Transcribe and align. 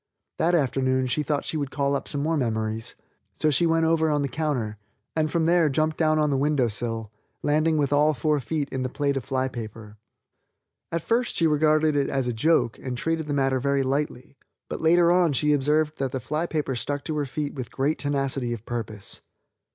That 0.39 0.55
afternoon 0.55 1.05
she 1.05 1.21
thought 1.21 1.45
she 1.45 1.57
would 1.57 1.69
call 1.69 1.95
up 1.95 2.07
some 2.07 2.23
more 2.23 2.35
memories, 2.35 2.95
so 3.35 3.51
she 3.51 3.67
went 3.67 3.85
over 3.85 4.09
on 4.09 4.23
the 4.23 4.27
counter, 4.27 4.79
and 5.15 5.29
from 5.29 5.45
there 5.45 5.69
jumped 5.69 5.95
down 5.95 6.17
on 6.17 6.31
the 6.31 6.39
window 6.39 6.69
sill, 6.69 7.11
landing 7.43 7.77
with 7.77 7.93
all 7.93 8.15
four 8.15 8.39
feet 8.39 8.67
in 8.69 8.81
the 8.81 8.89
plate 8.89 9.15
of 9.15 9.23
fly 9.23 9.47
paper. 9.47 9.99
At 10.91 11.03
first 11.03 11.35
she 11.35 11.45
regarded 11.45 11.95
it 11.95 12.09
as 12.09 12.27
a 12.27 12.33
joke 12.33 12.79
and 12.79 12.97
treated 12.97 13.27
the 13.27 13.35
matter 13.35 13.59
very 13.59 13.83
lightly, 13.83 14.37
but 14.69 14.81
later 14.81 15.11
on 15.11 15.33
she 15.33 15.53
observed 15.53 15.99
that 15.99 16.11
the 16.11 16.19
fly 16.19 16.47
paper 16.47 16.75
stuck 16.75 17.03
to 17.03 17.17
her 17.17 17.25
feet 17.27 17.53
with 17.53 17.69
great 17.71 17.99
tenacity 17.99 18.53
of 18.53 18.65
purpose. 18.65 19.21